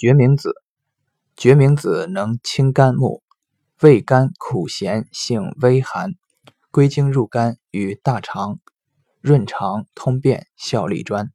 [0.00, 0.54] 决明子。
[1.36, 3.22] 决明子能清肝目
[3.82, 6.14] 味甘苦咸性微寒
[6.70, 8.60] 归经入肝与大肠
[9.20, 11.30] 润肠通便效力专。